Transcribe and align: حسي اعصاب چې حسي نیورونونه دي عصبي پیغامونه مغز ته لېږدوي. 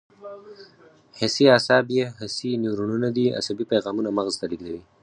حسي 1.19 1.43
اعصاب 1.51 1.83
چې 1.95 2.01
حسي 2.19 2.49
نیورونونه 2.63 3.07
دي 3.17 3.25
عصبي 3.39 3.65
پیغامونه 3.71 4.09
مغز 4.17 4.35
ته 4.39 4.45
لېږدوي. 4.51 4.81